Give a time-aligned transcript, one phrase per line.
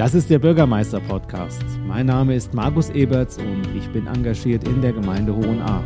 [0.00, 1.62] Das ist der Bürgermeister-Podcast.
[1.86, 5.84] Mein Name ist Markus Eberts und ich bin engagiert in der Gemeinde Hohenahr.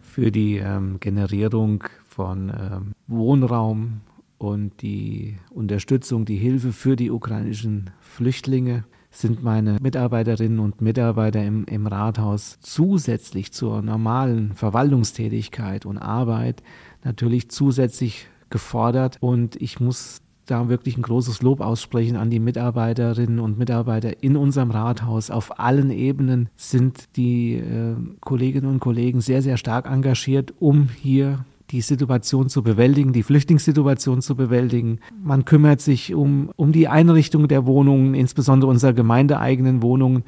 [0.00, 4.00] Für die ähm, Generierung von ähm, Wohnraum
[4.36, 11.66] und die Unterstützung, die Hilfe für die ukrainischen Flüchtlinge sind meine Mitarbeiterinnen und Mitarbeiter im,
[11.66, 16.64] im Rathaus zusätzlich zur normalen Verwaltungstätigkeit und Arbeit
[17.04, 23.40] natürlich zusätzlich gefordert und ich muss da wirklich ein großes Lob aussprechen an die Mitarbeiterinnen
[23.40, 25.30] und Mitarbeiter in unserem Rathaus.
[25.30, 31.44] Auf allen Ebenen sind die äh, Kolleginnen und Kollegen sehr, sehr stark engagiert, um hier
[31.70, 35.00] die Situation zu bewältigen, die Flüchtlingssituation zu bewältigen.
[35.22, 40.22] Man kümmert sich um, um die Einrichtung der Wohnungen, insbesondere unserer gemeindeeigenen Wohnungen,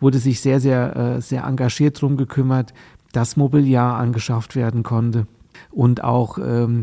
[0.00, 2.74] wurde sich sehr, sehr, äh, sehr engagiert darum gekümmert,
[3.12, 5.28] dass Mobiliar angeschafft werden konnte
[5.70, 6.82] und auch ähm,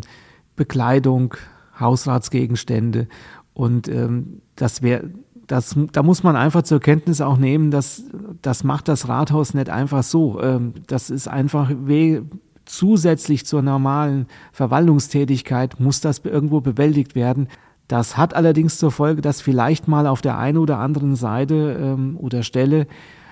[0.56, 1.36] Bekleidung,
[1.82, 3.08] Hausratsgegenstände.
[3.54, 5.10] Und ähm, das wäre,
[5.48, 8.04] das, da muss man einfach zur Kenntnis auch nehmen, dass
[8.42, 10.42] das macht das Rathaus nicht einfach so.
[10.42, 12.22] Ähm, das ist einfach weh,
[12.66, 17.48] zusätzlich zur normalen Verwaltungstätigkeit muss das irgendwo bewältigt werden.
[17.88, 22.16] Das hat allerdings zur Folge, dass vielleicht mal auf der einen oder anderen Seite ähm,
[22.18, 22.88] oder Stelle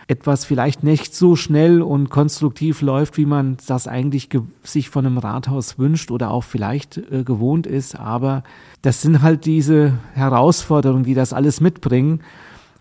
[0.10, 4.28] etwas vielleicht nicht so schnell und konstruktiv läuft, wie man das eigentlich
[4.64, 7.96] sich von einem Rathaus wünscht oder auch vielleicht äh, gewohnt ist.
[7.96, 8.44] Aber
[8.82, 12.24] das sind halt diese Herausforderungen, die das alles mitbringen.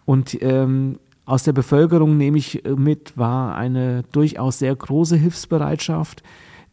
[0.06, 6.22] Und ähm, aus der Bevölkerung nehme ich äh, mit, war eine durchaus sehr große Hilfsbereitschaft,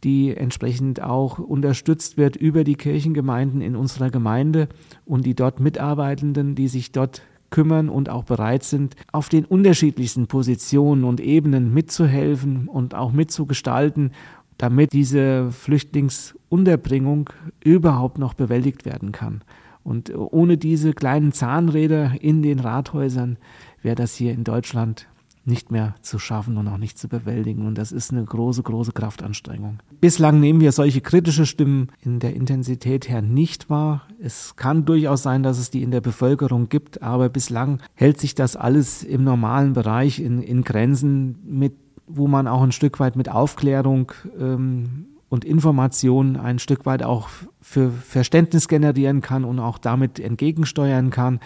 [0.04, 4.68] die entsprechend auch unterstützt wird über die Kirchengemeinden in unserer Gemeinde
[5.04, 7.20] und die dort Mitarbeitenden, die sich dort
[7.56, 14.10] kümmern und auch bereit sind, auf den unterschiedlichsten Positionen und Ebenen mitzuhelfen und auch mitzugestalten,
[14.58, 17.30] damit diese Flüchtlingsunterbringung
[17.64, 19.40] überhaupt noch bewältigt werden kann.
[19.84, 23.38] Und ohne diese kleinen Zahnräder in den Rathäusern
[23.80, 25.08] wäre das hier in Deutschland
[25.46, 27.66] nicht mehr zu schaffen und auch nicht zu bewältigen.
[27.66, 29.78] Und das ist eine große, große Kraftanstrengung.
[30.00, 34.02] Bislang nehmen wir solche kritische Stimmen in der Intensität her nicht wahr.
[34.20, 38.34] Es kann durchaus sein, dass es die in der Bevölkerung gibt, aber bislang hält sich
[38.34, 41.74] das alles im normalen Bereich in, in Grenzen, mit,
[42.06, 47.28] wo man auch ein Stück weit mit Aufklärung ähm, und Information ein Stück weit auch
[47.60, 51.40] für Verständnis generieren kann und auch damit entgegensteuern kann.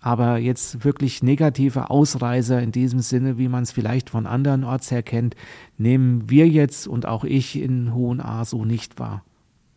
[0.00, 4.90] Aber jetzt wirklich negative Ausreißer in diesem Sinne, wie man es vielleicht von anderen Orts
[4.90, 5.34] her kennt,
[5.78, 9.24] nehmen wir jetzt und auch ich in Hohenahr so nicht wahr.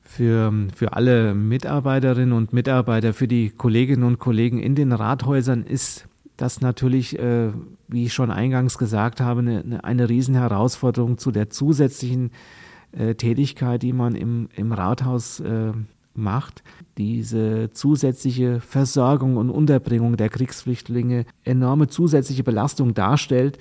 [0.03, 6.07] Für, für alle Mitarbeiterinnen und Mitarbeiter, für die Kolleginnen und Kollegen in den Rathäusern ist
[6.35, 7.51] das natürlich, äh,
[7.87, 12.31] wie ich schon eingangs gesagt habe, eine, eine Riesenherausforderung zu der zusätzlichen
[12.91, 15.73] äh, Tätigkeit, die man im, im Rathaus äh,
[16.19, 16.63] macht,
[16.97, 23.57] diese zusätzliche Versorgung und Unterbringung der Kriegsflüchtlinge enorme zusätzliche Belastung darstellt,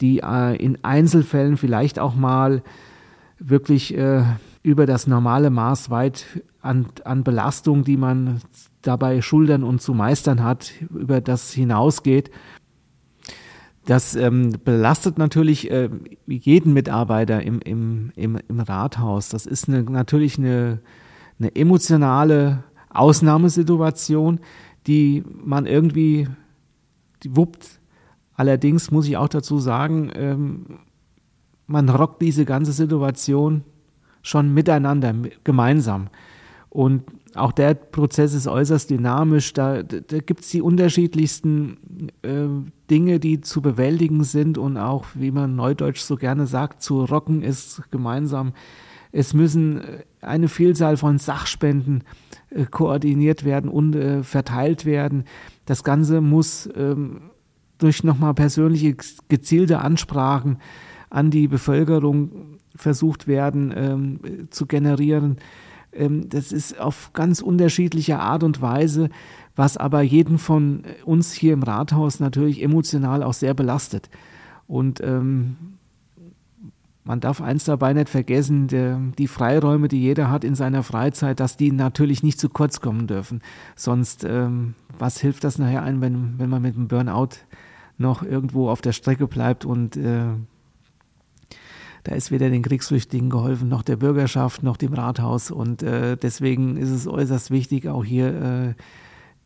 [0.00, 2.62] die äh, in Einzelfällen vielleicht auch mal
[3.38, 4.22] wirklich äh,
[4.62, 8.40] über das normale Maß weit an, an Belastung, die man
[8.82, 12.30] dabei schultern und zu meistern hat, über das hinausgeht.
[13.84, 15.88] Das ähm, belastet natürlich äh,
[16.26, 19.28] jeden Mitarbeiter im, im, im, im Rathaus.
[19.28, 20.80] Das ist eine, natürlich eine
[21.38, 24.40] eine emotionale Ausnahmesituation,
[24.86, 26.28] die man irgendwie
[27.22, 27.80] die wuppt.
[28.34, 30.78] Allerdings muss ich auch dazu sagen, ähm,
[31.66, 33.64] man rockt diese ganze Situation
[34.22, 35.14] schon miteinander,
[35.44, 36.08] gemeinsam.
[36.68, 37.04] Und
[37.34, 39.52] auch der Prozess ist äußerst dynamisch.
[39.52, 42.46] Da, da gibt es die unterschiedlichsten äh,
[42.90, 47.42] Dinge, die zu bewältigen sind und auch, wie man neudeutsch so gerne sagt, zu rocken
[47.42, 48.52] ist gemeinsam.
[49.16, 52.04] Es müssen äh, eine Vielzahl von Sachspenden
[52.50, 55.24] äh, koordiniert werden und äh, verteilt werden.
[55.64, 57.30] Das Ganze muss ähm,
[57.78, 58.94] durch nochmal persönliche
[59.28, 60.58] gezielte Ansprachen
[61.08, 65.38] an die Bevölkerung versucht werden ähm, zu generieren.
[65.92, 69.08] Ähm, das ist auf ganz unterschiedliche Art und Weise,
[69.54, 74.10] was aber jeden von uns hier im Rathaus natürlich emotional auch sehr belastet.
[74.66, 75.56] Und ähm,
[77.06, 81.38] man darf eins dabei nicht vergessen, der, die Freiräume, die jeder hat in seiner Freizeit,
[81.38, 83.42] dass die natürlich nicht zu kurz kommen dürfen.
[83.76, 87.36] Sonst, ähm, was hilft das nachher ein, wenn, wenn man mit einem Burnout
[87.96, 90.26] noch irgendwo auf der Strecke bleibt und äh,
[92.02, 95.50] da ist weder den Kriegsflüchtlingen geholfen, noch der Bürgerschaft, noch dem Rathaus.
[95.50, 98.74] Und äh, deswegen ist es äußerst wichtig, auch hier äh,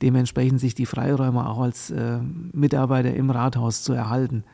[0.03, 2.19] dementsprechend sich die Freiräume auch als äh,
[2.53, 4.45] Mitarbeiter im Rathaus zu erhalten.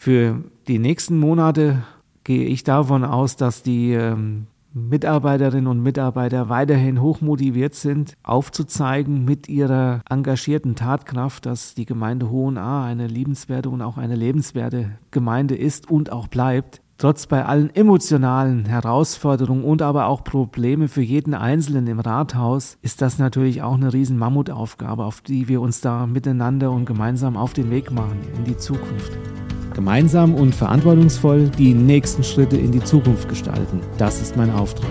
[0.00, 1.82] Für die nächsten Monate
[2.24, 9.50] gehe ich davon aus, dass die, ähm, Mitarbeiterinnen und Mitarbeiter weiterhin hochmotiviert sind, aufzuzeigen mit
[9.50, 15.90] ihrer engagierten Tatkraft, dass die Gemeinde Hohenaar eine liebenswerte und auch eine lebenswerte Gemeinde ist
[15.90, 16.80] und auch bleibt.
[16.96, 23.02] Trotz bei allen emotionalen Herausforderungen und aber auch Probleme für jeden Einzelnen im Rathaus ist
[23.02, 27.52] das natürlich auch eine riesen Mammutaufgabe, auf die wir uns da miteinander und gemeinsam auf
[27.52, 29.12] den Weg machen in die Zukunft.
[29.80, 33.80] Gemeinsam und verantwortungsvoll die nächsten Schritte in die Zukunft gestalten.
[33.96, 34.90] Das ist mein Auftrag.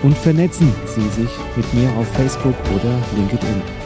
[0.04, 3.81] und vernetzen Sie sich mit mir auf Facebook oder LinkedIn.